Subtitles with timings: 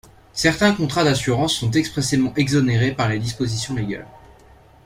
[0.33, 4.07] Certains contrats d'assurance sont expressément exonérés par les dispositions légales.